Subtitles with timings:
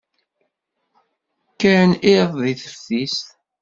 [1.53, 3.27] Kkan iḍ deg teftist.